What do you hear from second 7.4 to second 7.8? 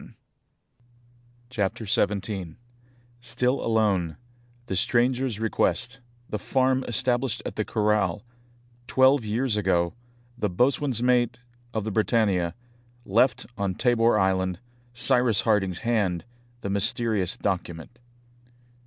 at the